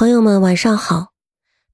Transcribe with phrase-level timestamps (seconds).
[0.00, 1.08] 朋友们晚上好。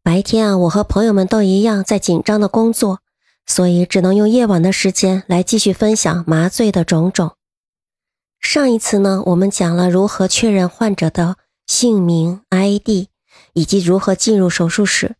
[0.02, 2.98] 白天啊，我和朋友们都一样在紧张的工作，
[3.46, 7.36] 所以只能用夜晚的时间来继续分享麻醉的种种。
[8.40, 11.36] 上一次呢，我们讲了如何确认患者的
[11.68, 13.06] 姓名、ID，
[13.52, 15.14] 以及如何进入手术室。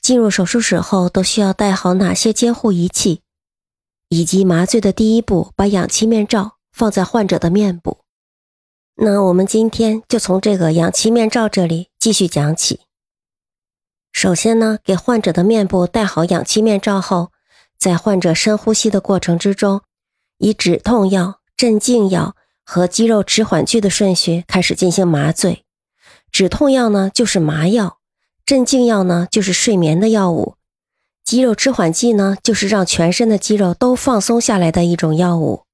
[0.00, 3.20] 进入手术室后都需要带好哪些监护仪器，
[4.08, 7.98] 以及麻醉的第一步，把氧气面罩放在患者的面部。
[8.98, 12.80] 那我们今天就从这个氧气面罩这里继续讲起。
[14.10, 17.30] 首先呢，给患者的面部戴好氧气面罩后，
[17.78, 19.82] 在患者深呼吸的过程之中，
[20.38, 22.34] 以止痛药、镇静药
[22.64, 25.64] 和肌肉迟缓剂的顺序开始进行麻醉。
[26.32, 27.98] 止痛药呢就是麻药，
[28.46, 30.54] 镇静药呢就是睡眠的药物，
[31.22, 35.64] 肌肉迟缓剂呢就是让全身的肌肉都放松下来的一种药物。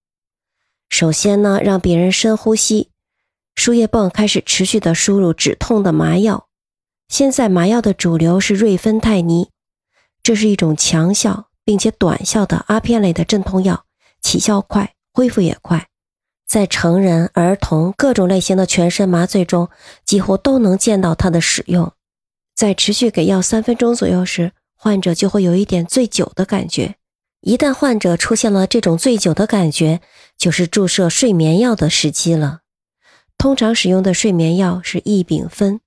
[0.89, 2.89] 首先呢，让病人深呼吸。
[3.65, 6.49] 输液泵开始持续的输入止痛的麻药。
[7.07, 9.51] 现在麻药的主流是瑞芬泰尼，
[10.21, 13.85] 这是一种强效并且短效的阿片类的镇痛药，
[14.21, 15.87] 起效快，恢复也快。
[16.45, 19.69] 在成人、儿童各种类型的全身麻醉中，
[20.05, 21.93] 几乎都能见到它的使用。
[22.57, 26.97] 在持续给药三分钟左右时，患者就会有一点醉酒的感觉。
[27.43, 30.01] 一旦患者出现了这种醉酒的感觉，
[30.37, 32.62] 就是注射睡眠药的时机了。
[33.43, 35.81] 通常使用的睡眠药是异丙酚，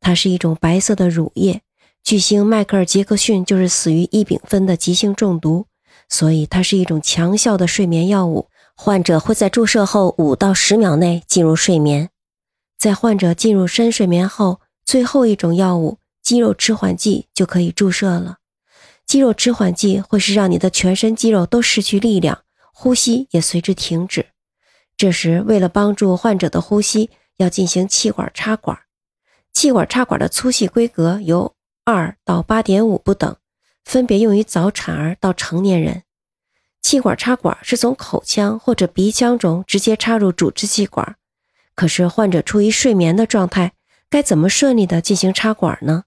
[0.00, 1.60] 它是一种白色的乳液。
[2.02, 5.66] 巨星迈克尔·杰克逊就是死于异丙酚的急性中毒，
[6.08, 8.48] 所以它是一种强效的睡眠药物。
[8.74, 12.08] 患者会在注射后五到十秒内进入睡眠。
[12.78, 18.38] 在患者进入深睡眠后，最后一种药物肌肉迟缓剂就可以注射了。
[19.06, 24.28] 肌肉迟缓剂会是让你的全身肌肉都失去力量，呼吸也随之停止。
[24.96, 28.78] 这时，为了帮助患者的呼吸，要进行气管插管。
[29.52, 33.36] 气管插管的粗细规格由二到八点五不等，
[33.84, 36.02] 分别用于早产儿到成年人。
[36.80, 41.16] 气管插管是从口腔或者鼻腔中直接插入主支气管。
[41.74, 43.72] 可是，患者处于睡眠的状态，
[44.08, 46.04] 该怎么顺利的进行插管呢？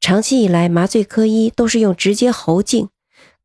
[0.00, 2.88] 长期以来，麻醉科医都是用直接喉镜。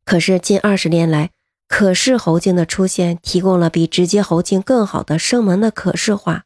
[0.05, 1.31] 可是，近二十年来，
[1.69, 6.45] 可视喉镜的出现，提供了比直接喉镜更好的声门的可视化。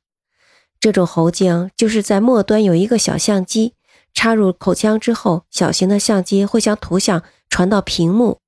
[0.82, 3.74] 这种喉镜就是在末端有一个小相机，
[4.14, 8.40] 插入口腔之后，小型的相机会将图像传到屏幕，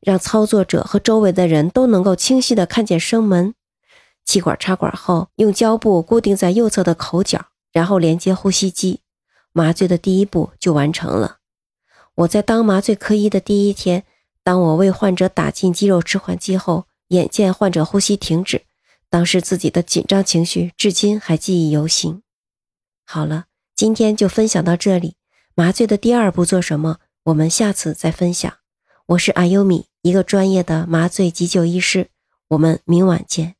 [0.00, 3.54] 让操作者和周围的人都能够清晰的看见声门。
[4.24, 9.00] 气管插管后，用胶布固定在右侧的口角，然后连接呼吸机，
[9.52, 11.36] 麻醉的第一步就完成了。
[12.16, 14.02] 我在当麻醉科医的第一天。
[14.44, 18.62] 当我为患者打进肌肉迟缓剂后，眼见患者呼吸停止，
[19.08, 22.22] 当时自己的紧张情绪至今还记忆犹新。
[23.04, 23.44] 好了，
[23.74, 25.16] 今天就分享到这里。
[25.54, 26.98] 麻醉的第二步做什么？
[27.24, 28.52] 我们下次再分享。
[29.06, 32.08] 我是阿优米，一个专业的麻醉急救医师。
[32.48, 33.54] 我们明晚见。